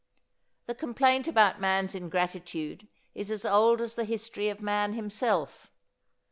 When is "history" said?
4.03-4.49